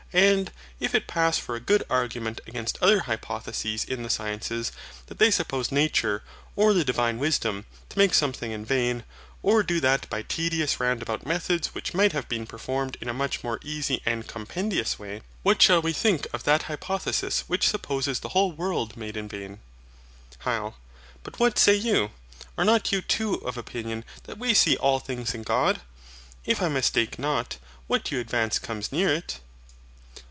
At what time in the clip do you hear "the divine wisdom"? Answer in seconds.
6.73-7.63